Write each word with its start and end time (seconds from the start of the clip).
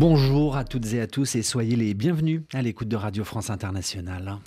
Bonjour 0.00 0.56
à 0.56 0.64
toutes 0.64 0.94
et 0.94 1.00
à 1.02 1.06
tous 1.06 1.34
et 1.34 1.42
soyez 1.42 1.76
les 1.76 1.92
bienvenus 1.92 2.40
à 2.54 2.62
l'écoute 2.62 2.88
de 2.88 2.96
Radio 2.96 3.22
France 3.22 3.50
Internationale. 3.50 4.38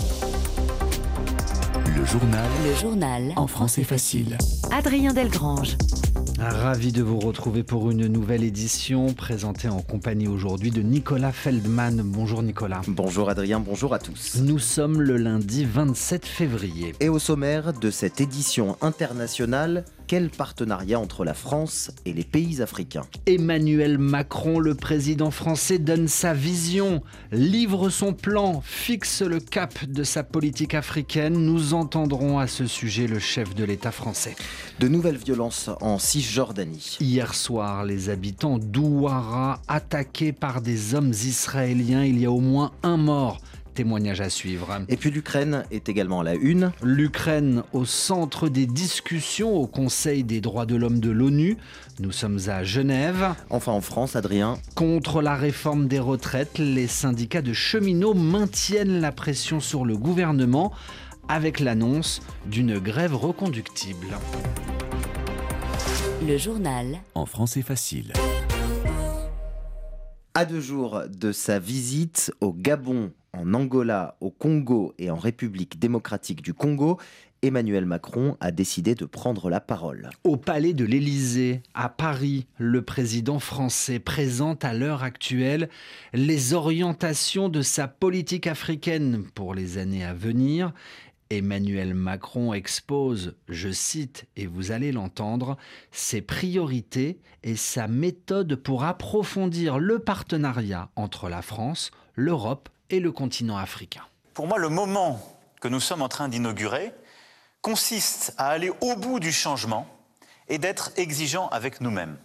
Le 1.95 2.03
journal. 2.05 2.49
Le 2.65 2.73
journal. 2.73 3.33
En 3.35 3.45
français 3.45 3.83
facile. 3.83 4.39
Adrien 4.71 5.13
Delgrange. 5.13 5.77
Ravi 6.39 6.91
de 6.91 7.03
vous 7.03 7.19
retrouver 7.19 7.61
pour 7.61 7.91
une 7.91 8.07
nouvelle 8.07 8.43
édition 8.43 9.13
présentée 9.13 9.69
en 9.69 9.79
compagnie 9.79 10.27
aujourd'hui 10.27 10.71
de 10.71 10.81
Nicolas 10.81 11.31
Feldman. 11.31 12.01
Bonjour 12.03 12.41
Nicolas. 12.41 12.81
Bonjour 12.87 13.29
Adrien, 13.29 13.59
bonjour 13.59 13.93
à 13.93 13.99
tous. 13.99 14.41
Nous 14.41 14.57
sommes 14.57 15.01
le 15.01 15.17
lundi 15.17 15.65
27 15.65 16.25
février. 16.25 16.93
Et 16.99 17.09
au 17.09 17.19
sommaire 17.19 17.73
de 17.73 17.91
cette 17.91 18.19
édition 18.21 18.75
internationale, 18.81 19.85
quel 20.13 20.29
partenariat 20.29 20.99
entre 20.99 21.25
la 21.25 21.33
France 21.33 21.89
et 22.05 22.13
les 22.13 22.23
pays 22.23 22.61
africains 22.61 23.07
Emmanuel 23.25 23.97
Macron, 23.97 24.59
le 24.59 24.75
président 24.75 25.31
français, 25.31 25.79
donne 25.79 26.07
sa 26.07 26.35
vision, 26.35 27.01
livre 27.31 27.89
son 27.89 28.13
plan, 28.13 28.61
fixe 28.63 29.23
le 29.23 29.39
cap 29.39 29.73
de 29.85 30.03
sa 30.03 30.21
politique 30.21 30.75
africaine. 30.75 31.33
Nous 31.33 31.73
entendrons 31.73 32.37
à 32.37 32.45
ce 32.45 32.67
sujet 32.67 33.07
le 33.07 33.17
chef 33.17 33.55
de 33.55 33.63
l'État 33.63 33.91
français. 33.91 34.35
De 34.79 34.87
nouvelles 34.87 35.17
violences 35.17 35.71
en 35.81 35.97
Cisjordanie. 35.97 36.97
Hier 36.99 37.33
soir, 37.33 37.83
les 37.83 38.11
habitants 38.11 38.59
d'Ouara 38.59 39.63
attaqués 39.67 40.31
par 40.31 40.61
des 40.61 40.93
hommes 40.93 41.09
israéliens. 41.09 42.05
Il 42.05 42.19
y 42.19 42.27
a 42.27 42.31
au 42.31 42.39
moins 42.39 42.71
un 42.83 42.97
mort 42.97 43.41
témoignage 43.73 44.21
à 44.21 44.29
suivre. 44.29 44.79
Et 44.87 44.97
puis 44.97 45.11
l'Ukraine 45.11 45.65
est 45.71 45.89
également 45.89 46.21
à 46.21 46.23
la 46.23 46.35
une. 46.35 46.71
L'Ukraine 46.81 47.63
au 47.73 47.85
centre 47.85 48.49
des 48.49 48.65
discussions 48.65 49.53
au 49.53 49.67
Conseil 49.67 50.23
des 50.23 50.41
droits 50.41 50.65
de 50.65 50.75
l'homme 50.75 50.99
de 50.99 51.09
l'ONU. 51.09 51.57
Nous 51.99 52.11
sommes 52.11 52.39
à 52.47 52.63
Genève. 52.63 53.33
Enfin 53.49 53.71
en 53.71 53.81
France, 53.81 54.15
Adrien. 54.15 54.57
Contre 54.75 55.21
la 55.21 55.35
réforme 55.35 55.87
des 55.87 55.99
retraites, 55.99 56.57
les 56.59 56.87
syndicats 56.87 57.41
de 57.41 57.53
cheminots 57.53 58.13
maintiennent 58.13 59.01
la 59.01 59.11
pression 59.11 59.59
sur 59.59 59.85
le 59.85 59.97
gouvernement 59.97 60.71
avec 61.27 61.59
l'annonce 61.59 62.21
d'une 62.45 62.79
grève 62.79 63.15
reconductible. 63.15 64.17
Le 66.25 66.37
journal. 66.37 66.99
En 67.15 67.25
français 67.25 67.61
facile. 67.61 68.13
À 70.35 70.45
deux 70.45 70.61
jours 70.61 71.01
de 71.09 71.31
sa 71.31 71.59
visite 71.59 72.31
au 72.41 72.53
Gabon 72.53 73.11
en 73.33 73.53
Angola, 73.53 74.15
au 74.21 74.29
Congo 74.29 74.93
et 74.97 75.09
en 75.09 75.17
République 75.17 75.79
démocratique 75.79 76.41
du 76.41 76.53
Congo, 76.53 76.99
Emmanuel 77.41 77.85
Macron 77.85 78.37
a 78.39 78.51
décidé 78.51 78.95
de 78.95 79.03
prendre 79.03 79.49
la 79.49 79.59
parole. 79.59 80.09
Au 80.23 80.37
palais 80.37 80.73
de 80.73 80.85
l'Élysée, 80.85 81.61
à 81.73 81.89
Paris, 81.89 82.47
le 82.57 82.81
président 82.83 83.39
français 83.39 83.99
présente 83.99 84.63
à 84.63 84.73
l'heure 84.73 85.03
actuelle 85.03 85.67
les 86.13 86.53
orientations 86.53 87.49
de 87.49 87.61
sa 87.61 87.87
politique 87.87 88.47
africaine 88.47 89.25
pour 89.35 89.55
les 89.55 89.77
années 89.77 90.05
à 90.05 90.13
venir. 90.13 90.71
Emmanuel 91.29 91.95
Macron 91.95 92.53
expose, 92.53 93.35
je 93.49 93.71
cite, 93.71 94.25
et 94.37 94.45
vous 94.45 94.71
allez 94.71 94.91
l'entendre, 94.91 95.57
ses 95.91 96.21
priorités 96.21 97.19
et 97.43 97.55
sa 97.55 97.89
méthode 97.89 98.55
pour 98.55 98.85
approfondir 98.85 99.79
le 99.79 99.99
partenariat 99.99 100.91
entre 100.95 101.27
la 101.27 101.41
France, 101.41 101.91
l'Europe 102.15 102.69
le 102.99 103.11
continent 103.11 103.57
africain. 103.57 104.03
Pour 104.33 104.47
moi, 104.47 104.57
le 104.57 104.69
moment 104.69 105.19
que 105.61 105.67
nous 105.67 105.79
sommes 105.79 106.01
en 106.01 106.09
train 106.09 106.27
d'inaugurer 106.27 106.93
consiste 107.61 108.33
à 108.37 108.49
aller 108.49 108.71
au 108.81 108.95
bout 108.95 109.19
du 109.19 109.31
changement 109.31 109.87
et 110.49 110.57
d'être 110.57 110.91
exigeant 110.97 111.47
avec 111.49 111.81
nous-mêmes. 111.81 112.17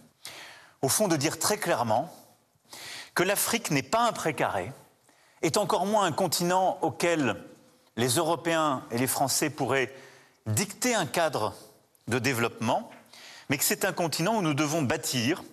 Au 0.81 0.89
fond, 0.89 1.07
de 1.07 1.15
dire 1.15 1.39
très 1.39 1.57
clairement 1.57 2.13
que 3.15 3.23
l'Afrique 3.23 3.71
n'est 3.71 3.83
pas 3.83 4.07
un 4.07 4.11
précaré, 4.11 4.71
est 5.41 5.57
encore 5.57 5.85
moins 5.85 6.05
un 6.05 6.11
continent 6.11 6.77
auquel 6.81 7.41
les 7.95 8.15
Européens 8.15 8.83
et 8.91 8.97
les 8.97 9.07
Français 9.07 9.49
pourraient 9.49 9.93
dicter 10.45 10.95
un 10.95 11.05
cadre 11.05 11.53
de 12.07 12.19
développement, 12.19 12.89
mais 13.49 13.57
que 13.57 13.63
c'est 13.63 13.85
un 13.85 13.93
continent 13.93 14.37
où 14.37 14.41
nous 14.41 14.53
devons 14.53 14.81
bâtir 14.81 15.43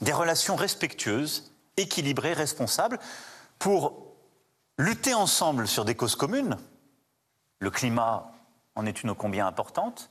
des 0.00 0.12
relations 0.12 0.56
respectueuses, 0.56 1.52
équilibrées, 1.76 2.32
responsables, 2.32 2.98
pour 3.60 4.16
lutter 4.78 5.14
ensemble 5.14 5.68
sur 5.68 5.84
des 5.84 5.94
causes 5.94 6.16
communes, 6.16 6.56
le 7.60 7.70
climat 7.70 8.32
en 8.74 8.86
est 8.86 9.02
une 9.02 9.10
ô 9.10 9.14
combien 9.14 9.46
importante, 9.46 10.10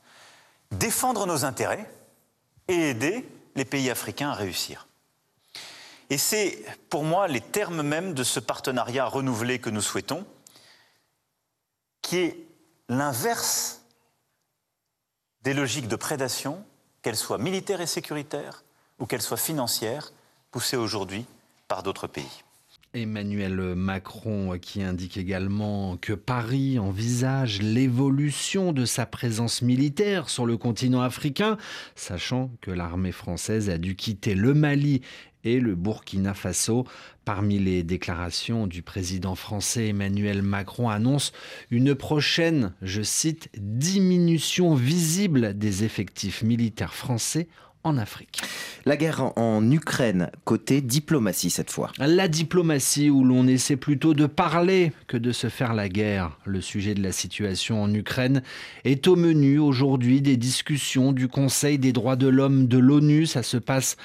défendre 0.70 1.26
nos 1.26 1.44
intérêts 1.44 1.90
et 2.68 2.90
aider 2.90 3.28
les 3.56 3.64
pays 3.64 3.90
africains 3.90 4.30
à 4.30 4.34
réussir. 4.34 4.86
Et 6.10 6.16
c'est 6.16 6.64
pour 6.88 7.02
moi 7.02 7.26
les 7.26 7.40
termes 7.40 7.82
mêmes 7.82 8.14
de 8.14 8.22
ce 8.22 8.38
partenariat 8.38 9.04
renouvelé 9.06 9.58
que 9.58 9.70
nous 9.70 9.82
souhaitons, 9.82 10.24
qui 12.02 12.18
est 12.18 12.46
l'inverse 12.88 13.82
des 15.42 15.54
logiques 15.54 15.88
de 15.88 15.96
prédation, 15.96 16.64
qu'elles 17.02 17.16
soient 17.16 17.38
militaires 17.38 17.80
et 17.80 17.86
sécuritaires 17.86 18.62
ou 19.00 19.06
qu'elles 19.06 19.22
soient 19.22 19.36
financières, 19.36 20.12
poussées 20.52 20.76
aujourd'hui 20.76 21.26
par 21.66 21.82
d'autres 21.82 22.06
pays. 22.06 22.44
Emmanuel 22.92 23.76
Macron 23.76 24.58
qui 24.60 24.82
indique 24.82 25.16
également 25.16 25.96
que 25.96 26.12
Paris 26.12 26.80
envisage 26.80 27.62
l'évolution 27.62 28.72
de 28.72 28.84
sa 28.84 29.06
présence 29.06 29.62
militaire 29.62 30.28
sur 30.28 30.44
le 30.44 30.56
continent 30.56 31.00
africain, 31.00 31.56
sachant 31.94 32.50
que 32.60 32.72
l'armée 32.72 33.12
française 33.12 33.70
a 33.70 33.78
dû 33.78 33.94
quitter 33.94 34.34
le 34.34 34.54
Mali 34.54 35.02
et 35.44 35.60
le 35.60 35.76
Burkina 35.76 36.34
Faso. 36.34 36.84
Parmi 37.24 37.60
les 37.60 37.84
déclarations 37.84 38.66
du 38.66 38.82
président 38.82 39.36
français 39.36 39.88
Emmanuel 39.88 40.42
Macron 40.42 40.88
annonce 40.88 41.30
une 41.70 41.94
prochaine, 41.94 42.72
je 42.82 43.02
cite, 43.02 43.50
diminution 43.56 44.74
visible 44.74 45.56
des 45.56 45.84
effectifs 45.84 46.42
militaires 46.42 46.94
français 46.94 47.46
en 47.84 47.96
Afrique. 47.98 48.42
La 48.86 48.96
guerre 48.96 49.36
en 49.36 49.70
Ukraine, 49.70 50.30
côté 50.44 50.80
diplomatie 50.80 51.50
cette 51.50 51.70
fois. 51.70 51.92
La 51.98 52.28
diplomatie 52.28 53.10
où 53.10 53.24
l'on 53.24 53.46
essaie 53.46 53.76
plutôt 53.76 54.14
de 54.14 54.26
parler 54.26 54.92
que 55.06 55.18
de 55.18 55.32
se 55.32 55.48
faire 55.48 55.74
la 55.74 55.88
guerre. 55.88 56.38
Le 56.46 56.60
sujet 56.60 56.94
de 56.94 57.02
la 57.02 57.12
situation 57.12 57.82
en 57.82 57.92
Ukraine 57.92 58.42
est 58.84 59.06
au 59.06 59.16
menu 59.16 59.58
aujourd'hui 59.58 60.22
des 60.22 60.36
discussions 60.36 61.12
du 61.12 61.28
Conseil 61.28 61.78
des 61.78 61.92
droits 61.92 62.16
de 62.16 62.28
l'homme 62.28 62.68
de 62.68 62.78
l'ONU. 62.78 63.26
Ça 63.26 63.42
se 63.42 63.58
passe 63.58 63.96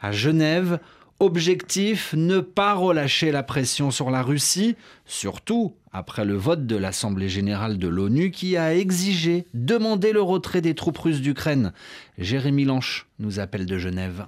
à 0.00 0.10
Genève. 0.10 0.80
Objectif, 1.20 2.12
ne 2.16 2.40
pas 2.40 2.74
relâcher 2.74 3.30
la 3.30 3.42
pression 3.42 3.90
sur 3.90 4.10
la 4.10 4.22
Russie, 4.22 4.74
surtout 5.06 5.74
après 5.92 6.24
le 6.24 6.34
vote 6.34 6.66
de 6.66 6.76
l'Assemblée 6.76 7.28
générale 7.28 7.78
de 7.78 7.86
l'ONU 7.86 8.32
qui 8.32 8.56
a 8.56 8.74
exigé, 8.74 9.46
demandé 9.54 10.12
le 10.12 10.20
retrait 10.20 10.60
des 10.60 10.74
troupes 10.74 10.98
russes 10.98 11.20
d'Ukraine. 11.20 11.72
Jérémy 12.18 12.64
Lanche 12.64 13.06
nous 13.20 13.38
appelle 13.38 13.64
de 13.64 13.78
Genève. 13.78 14.26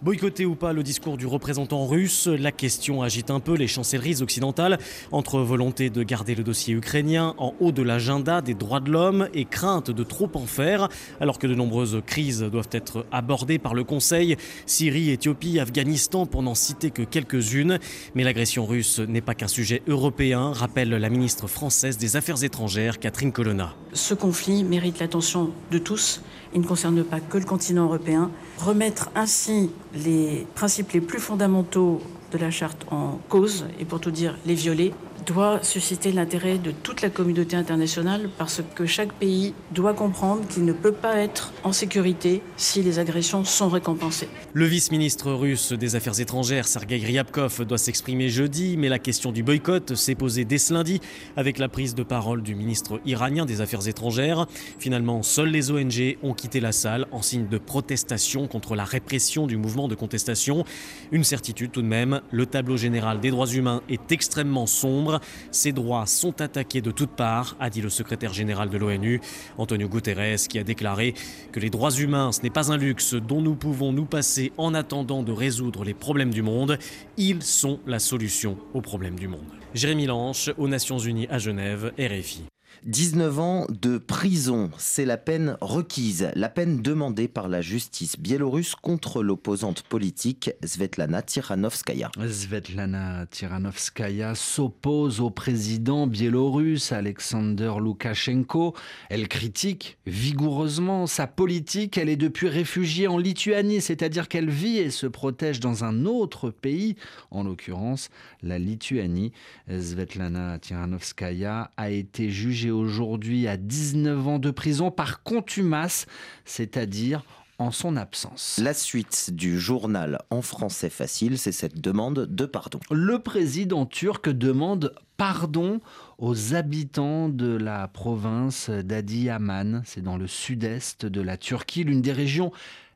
Boycotter 0.00 0.46
ou 0.46 0.54
pas 0.54 0.72
le 0.72 0.84
discours 0.84 1.16
du 1.16 1.26
représentant 1.26 1.84
russe, 1.84 2.28
la 2.28 2.52
question 2.52 3.02
agite 3.02 3.32
un 3.32 3.40
peu 3.40 3.54
les 3.54 3.66
chancelleries 3.66 4.22
occidentales 4.22 4.78
entre 5.10 5.40
volonté 5.40 5.90
de 5.90 6.04
garder 6.04 6.36
le 6.36 6.44
dossier 6.44 6.72
ukrainien 6.72 7.34
en 7.36 7.52
haut 7.58 7.72
de 7.72 7.82
l'agenda 7.82 8.40
des 8.40 8.54
droits 8.54 8.78
de 8.78 8.92
l'homme 8.92 9.28
et 9.34 9.44
crainte 9.44 9.90
de 9.90 10.04
trop 10.04 10.30
en 10.34 10.46
faire, 10.46 10.88
alors 11.20 11.40
que 11.40 11.48
de 11.48 11.54
nombreuses 11.56 12.00
crises 12.06 12.42
doivent 12.42 12.68
être 12.70 13.06
abordées 13.10 13.58
par 13.58 13.74
le 13.74 13.82
Conseil, 13.82 14.36
Syrie, 14.66 15.10
Éthiopie, 15.10 15.58
Afghanistan 15.58 16.26
pour 16.26 16.44
n'en 16.44 16.54
citer 16.54 16.92
que 16.92 17.02
quelques-unes. 17.02 17.80
Mais 18.14 18.22
l'agression 18.22 18.66
russe 18.66 19.00
n'est 19.00 19.20
pas 19.20 19.34
qu'un 19.34 19.48
sujet 19.48 19.82
européen, 19.88 20.52
rappelle 20.52 20.90
la 20.90 21.10
ministre 21.10 21.48
française 21.48 21.98
des 21.98 22.14
Affaires 22.14 22.44
étrangères, 22.44 23.00
Catherine 23.00 23.32
Colonna. 23.32 23.74
Ce 23.94 24.14
conflit 24.14 24.62
mérite 24.62 25.00
l'attention 25.00 25.50
de 25.72 25.78
tous. 25.78 26.22
Il 26.54 26.60
ne 26.60 26.66
concerne 26.66 27.02
pas 27.04 27.20
que 27.20 27.36
le 27.36 27.44
continent 27.44 27.84
européen. 27.84 28.30
Remettre 28.58 29.10
ainsi 29.14 29.70
les 29.94 30.46
principes 30.54 30.92
les 30.92 31.00
plus 31.00 31.18
fondamentaux 31.18 32.02
de 32.32 32.38
la 32.38 32.50
charte 32.50 32.84
en 32.90 33.18
cause, 33.28 33.66
et 33.80 33.84
pour 33.84 34.00
tout 34.00 34.10
dire, 34.10 34.36
les 34.44 34.54
violer, 34.54 34.92
doit 35.28 35.62
susciter 35.62 36.10
l'intérêt 36.10 36.56
de 36.56 36.70
toute 36.70 37.02
la 37.02 37.10
communauté 37.10 37.54
internationale 37.54 38.30
parce 38.38 38.62
que 38.74 38.86
chaque 38.86 39.12
pays 39.12 39.52
doit 39.74 39.92
comprendre 39.92 40.46
qu'il 40.48 40.64
ne 40.64 40.72
peut 40.72 40.92
pas 40.92 41.16
être 41.16 41.52
en 41.64 41.72
sécurité 41.72 42.42
si 42.56 42.82
les 42.82 42.98
agressions 42.98 43.44
sont 43.44 43.68
récompensées. 43.68 44.28
Le 44.54 44.64
vice-ministre 44.64 45.30
russe 45.32 45.72
des 45.72 45.96
Affaires 45.96 46.18
étrangères, 46.18 46.66
Sergei 46.66 46.96
Ryabkov, 46.96 47.66
doit 47.66 47.76
s'exprimer 47.76 48.30
jeudi, 48.30 48.76
mais 48.78 48.88
la 48.88 48.98
question 48.98 49.30
du 49.30 49.42
boycott 49.42 49.94
s'est 49.94 50.14
posée 50.14 50.46
dès 50.46 50.56
ce 50.56 50.72
lundi 50.72 51.00
avec 51.36 51.58
la 51.58 51.68
prise 51.68 51.94
de 51.94 52.02
parole 52.02 52.42
du 52.42 52.54
ministre 52.54 52.98
iranien 53.04 53.44
des 53.44 53.60
Affaires 53.60 53.86
étrangères. 53.86 54.46
Finalement, 54.78 55.22
seules 55.22 55.50
les 55.50 55.70
ONG 55.70 56.16
ont 56.22 56.32
quitté 56.32 56.60
la 56.60 56.72
salle 56.72 57.06
en 57.12 57.20
signe 57.20 57.48
de 57.48 57.58
protestation 57.58 58.46
contre 58.46 58.74
la 58.74 58.84
répression 58.84 59.46
du 59.46 59.58
mouvement 59.58 59.88
de 59.88 59.94
contestation. 59.94 60.64
Une 61.12 61.24
certitude 61.24 61.70
tout 61.70 61.82
de 61.82 61.86
même, 61.86 62.22
le 62.30 62.46
tableau 62.46 62.78
général 62.78 63.20
des 63.20 63.30
droits 63.30 63.46
humains 63.46 63.82
est 63.90 64.10
extrêmement 64.10 64.66
sombre. 64.66 65.17
Ces 65.50 65.72
droits 65.72 66.06
sont 66.06 66.40
attaqués 66.40 66.80
de 66.80 66.90
toutes 66.90 67.10
parts, 67.10 67.56
a 67.60 67.70
dit 67.70 67.80
le 67.80 67.90
secrétaire 67.90 68.32
général 68.32 68.70
de 68.70 68.78
l'ONU, 68.78 69.20
Antonio 69.56 69.88
Guterres, 69.88 70.48
qui 70.48 70.58
a 70.58 70.64
déclaré 70.64 71.14
que 71.52 71.60
les 71.60 71.70
droits 71.70 71.90
humains, 71.90 72.32
ce 72.32 72.42
n'est 72.42 72.50
pas 72.50 72.72
un 72.72 72.76
luxe 72.76 73.14
dont 73.14 73.40
nous 73.40 73.54
pouvons 73.54 73.92
nous 73.92 74.06
passer 74.06 74.52
en 74.56 74.74
attendant 74.74 75.22
de 75.22 75.32
résoudre 75.32 75.84
les 75.84 75.94
problèmes 75.94 76.32
du 76.32 76.42
monde. 76.42 76.78
Ils 77.16 77.42
sont 77.42 77.80
la 77.86 77.98
solution 77.98 78.58
aux 78.74 78.80
problèmes 78.80 79.18
du 79.18 79.28
monde. 79.28 79.40
Jérémy 79.74 80.06
Lanche, 80.06 80.50
aux 80.56 80.68
Nations 80.68 80.98
Unies 80.98 81.26
à 81.30 81.38
Genève, 81.38 81.92
RFI. 81.98 82.44
19 82.84 83.38
ans 83.40 83.66
de 83.68 83.98
prison, 83.98 84.70
c'est 84.78 85.04
la 85.04 85.16
peine 85.16 85.56
requise, 85.60 86.30
la 86.34 86.48
peine 86.48 86.80
demandée 86.80 87.26
par 87.26 87.48
la 87.48 87.60
justice 87.60 88.18
biélorusse 88.18 88.76
contre 88.76 89.22
l'opposante 89.22 89.82
politique 89.82 90.52
Svetlana 90.64 91.22
Tiranovskaya. 91.22 92.10
Svetlana 92.30 93.26
Tiranovskaya 93.26 94.34
s'oppose 94.34 95.20
au 95.20 95.30
président 95.30 96.06
biélorusse 96.06 96.92
Alexander 96.92 97.72
Loukachenko. 97.80 98.74
Elle 99.10 99.28
critique 99.28 99.98
vigoureusement 100.06 101.06
sa 101.06 101.26
politique. 101.26 101.98
Elle 101.98 102.08
est 102.08 102.16
depuis 102.16 102.48
réfugiée 102.48 103.08
en 103.08 103.18
Lituanie, 103.18 103.80
c'est-à-dire 103.80 104.28
qu'elle 104.28 104.50
vit 104.50 104.78
et 104.78 104.90
se 104.90 105.06
protège 105.06 105.58
dans 105.58 105.84
un 105.84 106.04
autre 106.04 106.50
pays, 106.50 106.94
en 107.30 107.42
l'occurrence 107.42 108.08
la 108.42 108.58
Lituanie. 108.58 109.32
Svetlana 109.68 110.58
Tiranovskaya 110.60 111.70
a 111.76 111.90
été 111.90 112.30
jugée 112.30 112.57
aujourd'hui 112.66 113.46
à 113.48 113.56
19 113.56 114.28
ans 114.28 114.38
de 114.38 114.50
prison 114.50 114.90
par 114.90 115.22
contumace, 115.22 116.06
c'est-à-dire 116.44 117.22
en 117.58 117.72
son 117.72 117.96
absence. 117.96 118.60
La 118.62 118.72
suite 118.72 119.30
du 119.34 119.58
journal 119.58 120.20
en 120.30 120.42
français 120.42 120.90
facile, 120.90 121.38
c'est 121.38 121.52
cette 121.52 121.80
demande 121.80 122.26
de 122.26 122.46
pardon. 122.46 122.78
Le 122.90 123.18
président 123.18 123.84
turc 123.84 124.28
demande 124.28 124.94
pardon 125.16 125.80
aux 126.18 126.54
habitants 126.54 127.28
de 127.28 127.56
la 127.56 127.88
province 127.88 128.70
d'Adiyaman, 128.70 129.82
c'est 129.84 130.02
dans 130.02 130.16
le 130.16 130.28
sud-est 130.28 131.06
de 131.06 131.20
la 131.20 131.36
Turquie, 131.36 131.82
l'une 131.82 132.02
des 132.02 132.12
régions 132.12 132.52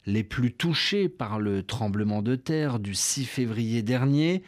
les 0.07 0.25
plus 0.25 0.53
touchées 0.53 1.09
par 1.09 1.39
le 1.39 1.63
tremblement 1.63 2.23
de 2.23 2.37
terre 2.37 2.79
du 2.79 2.95
6 2.95 3.25
février 3.25 3.83
dernier 3.83 4.43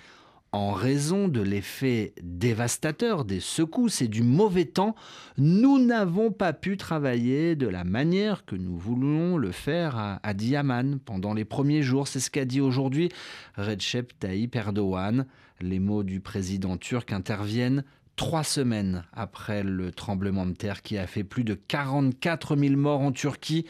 en 0.55 0.71
raison 0.71 1.27
de 1.27 1.41
l'effet 1.41 2.15
dévastateur 2.23 3.25
des 3.25 3.41
secousses 3.41 4.03
et 4.03 4.09
du 4.09 4.23
mauvais 4.23 4.67
temps, 4.67 4.95
nous 5.37 5.85
n'avons 5.85 6.31
pas 6.31 6.53
pu 6.53 6.77
travailler 6.77 7.57
de 7.57 7.67
la 7.67 7.83
manière 7.83 8.45
que 8.45 8.55
nous 8.55 8.79
voulions 8.79 9.37
le 9.37 9.51
faire 9.51 9.97
à, 10.23 10.35
Diaman 10.35 11.01
pendant 11.05 11.35
les 11.35 11.45
premiers 11.45 11.83
jours. 11.83 12.07
C'est 12.07 12.21
ce 12.21 12.31
qu'a 12.31 12.45
dit 12.45 12.61
aujourd'hui 12.61 13.09
Recep 13.57 14.17
Tayyip 14.21 14.55
Erdogan. 14.55 15.27
Les 15.61 15.81
mots 15.81 16.05
du 16.05 16.21
président 16.21 16.77
turc 16.77 17.13
interviennent 17.13 17.83
trois 18.15 18.45
semaines 18.45 19.05
après 19.13 19.65
le 19.65 19.91
tremblement 19.91 20.47
de 20.47 20.53
terre 20.53 20.83
qui 20.83 20.99
a 20.99 21.09
fait 21.09 21.25
plus 21.25 21.43
de 21.43 21.55
44 21.55 22.57
000 22.57 22.77
morts 22.77 23.01
en 23.01 23.11
Turquie 23.11 23.67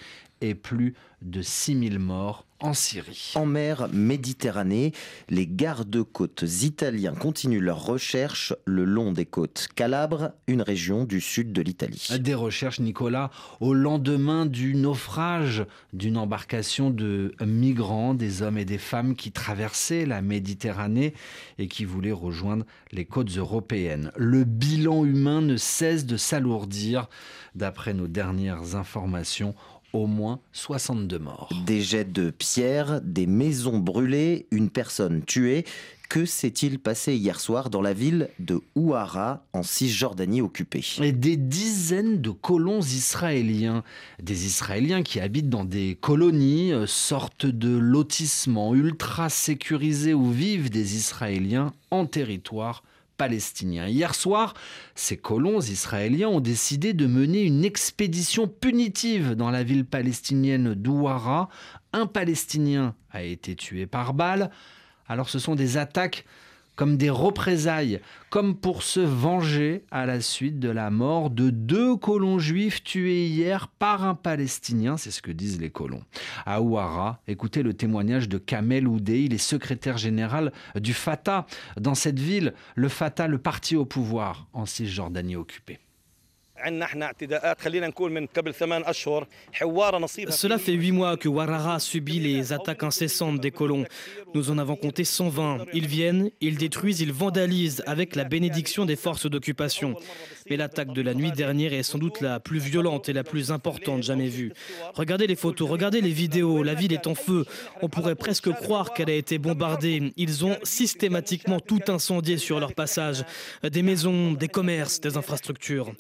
et 0.49 0.55
plus 0.55 0.94
de 1.23 1.43
6 1.43 1.88
000 1.88 1.99
morts 1.99 2.46
en 2.61 2.73
Syrie. 2.73 3.32
En 3.35 3.46
mer 3.46 3.88
Méditerranée, 3.93 4.93
les 5.29 5.46
gardes-côtes 5.46 6.44
italiens 6.62 7.14
continuent 7.14 7.61
leurs 7.61 7.85
recherches 7.85 8.55
le 8.64 8.85
long 8.85 9.12
des 9.12 9.26
côtes 9.26 9.69
calabres, 9.75 10.31
une 10.46 10.62
région 10.62 11.05
du 11.05 11.20
sud 11.20 11.52
de 11.52 11.62
l'Italie. 11.62 12.08
Des 12.20 12.35
recherches, 12.35 12.81
Nicolas, 12.81 13.31
au 13.61 13.75
lendemain 13.75 14.46
du 14.46 14.75
naufrage 14.75 15.67
d'une 15.93 16.17
embarcation 16.17 16.90
de 16.90 17.35
migrants, 17.44 18.14
des 18.14 18.43
hommes 18.43 18.58
et 18.58 18.64
des 18.64 18.79
femmes 18.79 19.14
qui 19.14 19.32
traversaient 19.32 20.06
la 20.06 20.23
Méditerranée 20.23 21.14
et 21.58 21.69
qui 21.69 21.85
voulaient 21.85 22.12
rejoindre 22.12 22.64
les 22.93 23.05
côtes 23.05 23.37
européennes. 23.37 24.11
Le 24.17 24.44
bilan 24.44 25.05
humain 25.05 25.43
ne 25.43 25.56
cesse 25.56 26.06
de 26.06 26.17
s'alourdir. 26.17 27.08
D'après 27.55 27.94
nos 27.94 28.08
dernières 28.08 28.75
informations, 28.75 29.55
au 29.94 30.06
moins 30.06 30.41
62 30.52 31.19
morts. 31.19 31.49
Des 31.67 31.81
jets 31.81 32.05
de 32.05 32.31
pierres, 32.31 33.00
des 33.02 33.26
maisons 33.26 33.79
brûlées, 33.79 34.46
une 34.50 34.69
personne 34.69 35.23
tuée. 35.23 35.64
Que 36.11 36.26
s'est-il 36.26 36.79
passé 36.79 37.14
hier 37.14 37.41
soir 37.41 37.70
dans 37.70 37.81
la 37.81 37.94
ville 37.94 38.29
de 38.38 38.61
Ouara, 38.76 39.44
en 39.52 39.62
Cisjordanie 39.62 40.43
occupée? 40.43 40.85
Et 41.00 41.12
Des 41.12 41.37
dizaines 41.37 42.20
de 42.20 42.31
colons 42.31 42.82
israéliens, 42.82 43.82
des 44.23 44.46
Israéliens 44.46 45.02
qui 45.02 45.19
habitent 45.19 45.49
dans 45.49 45.64
des 45.64 45.97
colonies, 46.00 46.73
euh, 46.73 46.87
sortes 46.87 47.47
de 47.47 47.75
lotissements 47.76 48.75
ultra 48.75 49.31
sécurisés 49.31 50.14
où 50.14 50.31
vivent 50.31 50.70
des 50.70 50.97
Israéliens 50.97 51.73
en 51.90 52.05
territoire 52.06 52.82
Hier 53.87 54.14
soir, 54.14 54.55
ces 54.94 55.16
colons 55.16 55.61
israéliens 55.61 56.28
ont 56.28 56.40
décidé 56.40 56.93
de 56.93 57.06
mener 57.06 57.43
une 57.43 57.64
expédition 57.64 58.49
punitive 58.49 59.34
dans 59.34 59.50
la 59.50 59.62
ville 59.62 59.84
palestinienne 59.84 60.75
d'Ouara. 60.75 61.49
Un 61.93 62.06
Palestinien 62.06 62.94
a 63.11 63.22
été 63.22 63.55
tué 63.55 63.87
par 63.87 64.14
balle. 64.14 64.50
Alors 65.06 65.31
ce 65.31 65.38
sont 65.38 65.55
des 65.55 65.76
attaques 65.76 66.25
comme 66.76 66.97
des 66.97 67.11
représailles, 67.11 68.00
comme 68.31 68.56
pour 68.56 68.82
se 68.82 69.00
venger 69.00 69.85
à 69.91 70.06
la 70.06 70.21
suite 70.21 70.59
de 70.59 70.69
la 70.69 70.91
mort 70.91 71.31
de 71.31 71.50
deux 71.50 71.97
colons 71.97 72.38
juifs 72.38 72.82
tués 72.82 73.26
hier 73.26 73.69
par 73.69 74.05
un 74.05 74.15
Palestinien, 74.15 74.97
c'est 74.97 75.11
ce 75.11 75.23
que 75.23 75.31
disent 75.31 75.61
les 75.61 75.71
colons. 75.71 76.03
À 76.47 76.61
Ouara, 76.61 77.21
écoutez 77.29 77.62
le 77.62 77.75
témoignage 77.75 78.29
de 78.29 78.38
Kamel 78.38 78.88
Oudé, 78.88 79.21
il 79.23 79.35
est 79.35 79.38
secrétaire 79.38 79.99
général 79.99 80.53
du 80.75 80.94
Fatah. 80.94 81.47
Dans 81.81 81.94
cette 81.94 82.19
ville, 82.19 82.55
le 82.75 82.88
Fatah, 82.88 83.29
le 83.29 83.38
parti 83.38 83.76
au 83.76 83.85
pouvoir 83.85 84.49
en 84.53 84.67
Cisjordanie 84.67 85.37
occupée. 85.37 85.79
Cela 90.30 90.58
fait 90.58 90.72
huit 90.72 90.92
mois 90.92 91.16
que 91.16 91.28
Warara 91.28 91.80
subit 91.80 92.20
les 92.20 92.52
attaques 92.52 92.84
incessantes 92.84 93.40
des 93.40 93.50
colons. 93.50 93.84
Nous 94.34 94.50
en 94.50 94.58
avons 94.58 94.76
compté 94.76 95.04
120. 95.04 95.66
Ils 95.72 95.86
viennent, 95.86 96.30
ils 96.40 96.56
détruisent, 96.56 97.00
ils 97.00 97.12
vandalisent 97.12 97.82
avec 97.86 98.14
la 98.14 98.24
bénédiction 98.24 98.84
des 98.84 98.96
forces 98.96 99.26
d'occupation. 99.26 99.96
Mais 100.48 100.56
l'attaque 100.56 100.92
de 100.92 101.02
la 101.02 101.14
nuit 101.14 101.32
dernière 101.32 101.72
est 101.72 101.82
sans 101.82 101.98
doute 101.98 102.20
la 102.20 102.38
plus 102.38 102.60
violente 102.60 103.08
et 103.08 103.12
la 103.12 103.24
plus 103.24 103.50
importante 103.50 104.02
jamais 104.02 104.28
vue. 104.28 104.52
Regardez 104.94 105.26
les 105.26 105.36
photos, 105.36 105.68
regardez 105.68 106.00
les 106.00 106.10
vidéos. 106.10 106.62
La 106.62 106.74
ville 106.74 106.92
est 106.92 107.06
en 107.06 107.14
feu. 107.14 107.44
On 107.82 107.88
pourrait 107.88 108.14
presque 108.14 108.50
croire 108.52 108.92
qu'elle 108.94 109.10
a 109.10 109.14
été 109.14 109.38
bombardée. 109.38 110.12
Ils 110.16 110.44
ont 110.44 110.56
systématiquement 110.62 111.60
tout 111.60 111.80
incendié 111.88 112.38
sur 112.38 112.60
leur 112.60 112.74
passage. 112.74 113.24
Des 113.62 113.82
maisons, 113.82 114.32
des 114.32 114.48
commerces, 114.48 115.00
des 115.00 115.16
infrastructures. 115.16 115.92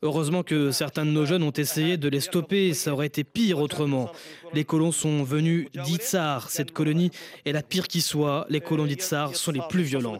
Heureusement 0.00 0.44
que 0.44 0.70
certains 0.70 1.04
de 1.04 1.10
nos 1.10 1.26
jeunes 1.26 1.42
ont 1.42 1.50
essayé 1.50 1.96
de 1.96 2.08
les 2.08 2.20
stopper, 2.20 2.72
ça 2.72 2.92
aurait 2.92 3.08
été 3.08 3.24
pire 3.24 3.58
autrement. 3.58 4.12
Les 4.54 4.64
colons 4.64 4.92
sont 4.92 5.24
venus 5.24 5.66
d'Itsar, 5.74 6.50
cette 6.50 6.70
colonie 6.70 7.10
est 7.44 7.50
la 7.50 7.64
pire 7.64 7.88
qui 7.88 8.00
soit. 8.00 8.46
Les 8.48 8.60
colons 8.60 8.86
d'Itsar 8.86 9.34
sont 9.34 9.50
les 9.50 9.60
plus 9.68 9.82
violents. 9.82 10.16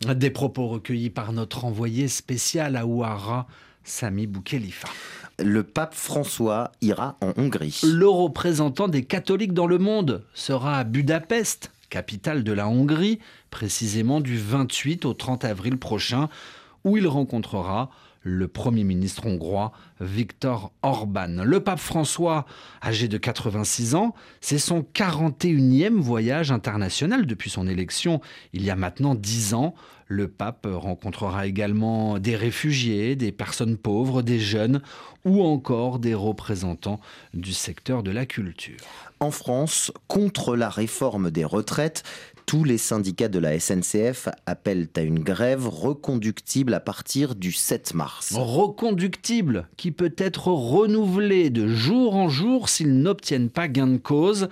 Des 0.00 0.30
propos 0.30 0.68
recueillis 0.68 1.10
par 1.10 1.32
notre 1.34 1.66
envoyé 1.66 2.08
spécial 2.08 2.76
à 2.76 2.86
Ouara, 2.86 3.46
Sami 3.84 4.26
Boukhelifa. 4.26 4.88
Le 5.38 5.62
pape 5.62 5.92
François 5.92 6.72
ira 6.80 7.18
en 7.20 7.34
Hongrie. 7.36 7.82
Le 7.84 8.08
représentant 8.08 8.88
des 8.88 9.04
catholiques 9.04 9.52
dans 9.52 9.66
le 9.66 9.76
monde 9.76 10.24
sera 10.32 10.78
à 10.78 10.84
Budapest 10.84 11.70
capitale 11.92 12.42
de 12.42 12.52
la 12.52 12.68
Hongrie, 12.68 13.18
précisément 13.50 14.22
du 14.22 14.38
28 14.38 15.04
au 15.04 15.12
30 15.12 15.44
avril 15.44 15.76
prochain, 15.76 16.30
où 16.84 16.96
il 16.96 17.06
rencontrera 17.06 17.90
le 18.22 18.48
Premier 18.48 18.84
ministre 18.84 19.26
hongrois 19.26 19.72
Viktor 20.00 20.72
Orban. 20.82 21.44
Le 21.44 21.60
pape 21.60 21.78
François, 21.80 22.46
âgé 22.82 23.08
de 23.08 23.18
86 23.18 23.94
ans, 23.94 24.14
c'est 24.40 24.58
son 24.58 24.80
41e 24.94 25.98
voyage 25.98 26.52
international 26.52 27.26
depuis 27.26 27.50
son 27.50 27.66
élection 27.66 28.20
il 28.52 28.64
y 28.64 28.70
a 28.70 28.76
maintenant 28.76 29.14
10 29.14 29.54
ans. 29.54 29.74
Le 30.06 30.28
pape 30.28 30.68
rencontrera 30.70 31.46
également 31.46 32.18
des 32.18 32.36
réfugiés, 32.36 33.16
des 33.16 33.32
personnes 33.32 33.78
pauvres, 33.78 34.20
des 34.20 34.40
jeunes 34.40 34.82
ou 35.24 35.42
encore 35.42 35.98
des 35.98 36.14
représentants 36.14 37.00
du 37.32 37.52
secteur 37.52 38.02
de 38.02 38.10
la 38.10 38.26
culture. 38.26 38.76
En 39.20 39.30
France, 39.30 39.90
contre 40.08 40.56
la 40.56 40.68
réforme 40.68 41.30
des 41.30 41.44
retraites, 41.44 42.02
tous 42.46 42.64
les 42.64 42.78
syndicats 42.78 43.28
de 43.28 43.38
la 43.38 43.58
SNCF 43.58 44.28
appellent 44.46 44.88
à 44.96 45.00
une 45.00 45.20
grève 45.20 45.68
reconductible 45.68 46.74
à 46.74 46.80
partir 46.80 47.34
du 47.34 47.52
7 47.52 47.94
mars. 47.94 48.34
Reconductible, 48.34 49.68
qui 49.76 49.90
peut 49.90 50.14
être 50.18 50.48
renouvelée 50.48 51.50
de 51.50 51.68
jour 51.68 52.14
en 52.14 52.28
jour 52.28 52.68
s'ils 52.68 52.98
n'obtiennent 52.98 53.50
pas 53.50 53.68
gain 53.68 53.86
de 53.86 53.98
cause. 53.98 54.48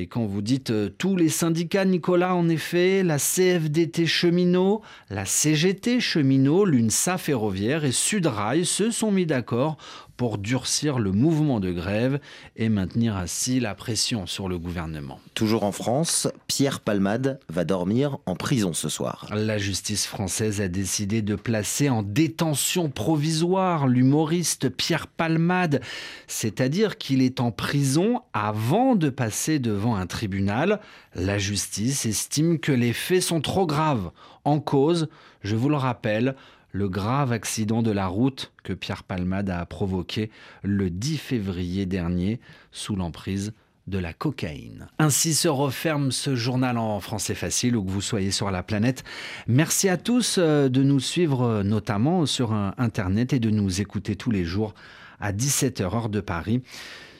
Et 0.00 0.06
quand 0.06 0.26
vous 0.26 0.42
dites 0.42 0.70
euh, 0.70 0.90
tous 0.96 1.16
les 1.16 1.28
syndicats, 1.28 1.84
Nicolas, 1.84 2.36
en 2.36 2.48
effet, 2.48 3.02
la 3.02 3.18
CFDT 3.18 4.06
cheminot, 4.06 4.80
la 5.10 5.24
CGT 5.24 5.98
cheminot, 5.98 6.64
l'UNSA 6.64 7.18
ferroviaire 7.18 7.84
et 7.84 7.90
Sudrail 7.90 8.64
se 8.64 8.92
sont 8.92 9.10
mis 9.10 9.26
d'accord 9.26 9.76
pour 10.18 10.36
durcir 10.36 10.98
le 10.98 11.12
mouvement 11.12 11.60
de 11.60 11.70
grève 11.70 12.18
et 12.56 12.68
maintenir 12.68 13.16
ainsi 13.16 13.60
la 13.60 13.74
pression 13.76 14.26
sur 14.26 14.48
le 14.48 14.58
gouvernement. 14.58 15.20
Toujours 15.34 15.62
en 15.62 15.70
France, 15.70 16.26
Pierre 16.48 16.80
Palmade 16.80 17.38
va 17.48 17.64
dormir 17.64 18.18
en 18.26 18.34
prison 18.34 18.72
ce 18.72 18.88
soir. 18.88 19.28
La 19.32 19.58
justice 19.58 20.06
française 20.06 20.60
a 20.60 20.66
décidé 20.66 21.22
de 21.22 21.36
placer 21.36 21.88
en 21.88 22.02
détention 22.02 22.90
provisoire 22.90 23.86
l'humoriste 23.86 24.68
Pierre 24.68 25.06
Palmade, 25.06 25.80
c'est-à-dire 26.26 26.98
qu'il 26.98 27.22
est 27.22 27.38
en 27.40 27.52
prison 27.52 28.20
avant 28.32 28.96
de 28.96 29.10
passer 29.10 29.60
devant 29.60 29.87
un 29.96 30.06
tribunal. 30.06 30.80
La 31.14 31.38
justice 31.38 32.06
estime 32.06 32.58
que 32.58 32.72
les 32.72 32.92
faits 32.92 33.22
sont 33.22 33.40
trop 33.40 33.66
graves. 33.66 34.10
En 34.44 34.60
cause, 34.60 35.08
je 35.42 35.56
vous 35.56 35.68
le 35.68 35.76
rappelle, 35.76 36.34
le 36.72 36.88
grave 36.88 37.32
accident 37.32 37.82
de 37.82 37.90
la 37.90 38.06
route 38.06 38.52
que 38.62 38.72
Pierre 38.72 39.04
Palmade 39.04 39.50
a 39.50 39.64
provoqué 39.66 40.30
le 40.62 40.90
10 40.90 41.16
février 41.16 41.86
dernier 41.86 42.40
sous 42.72 42.94
l'emprise 42.94 43.52
de 43.86 43.98
la 43.98 44.12
cocaïne. 44.12 44.86
Ainsi 44.98 45.34
se 45.34 45.48
referme 45.48 46.12
ce 46.12 46.36
journal 46.36 46.76
en 46.76 47.00
français 47.00 47.34
facile 47.34 47.74
où 47.76 47.82
que 47.82 47.90
vous 47.90 48.02
soyez 48.02 48.30
sur 48.30 48.50
la 48.50 48.62
planète. 48.62 49.02
Merci 49.46 49.88
à 49.88 49.96
tous 49.96 50.36
euh, 50.38 50.68
de 50.68 50.82
nous 50.82 51.00
suivre 51.00 51.42
euh, 51.42 51.62
notamment 51.62 52.26
sur 52.26 52.52
Internet 52.52 53.32
et 53.32 53.40
de 53.40 53.50
nous 53.50 53.80
écouter 53.80 54.14
tous 54.14 54.30
les 54.30 54.44
jours 54.44 54.74
à 55.20 55.32
17h 55.32 55.82
heure 55.82 56.08
de 56.10 56.20
Paris 56.20 56.62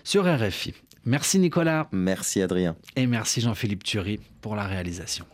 sur 0.04 0.24
RFI. 0.24 0.74
Merci 1.04 1.38
Nicolas. 1.38 1.88
Merci 1.92 2.42
Adrien. 2.42 2.76
Et 2.96 3.06
merci 3.06 3.40
Jean-Philippe 3.40 3.84
Thury 3.84 4.20
pour 4.40 4.56
la 4.56 4.64
réalisation. 4.64 5.24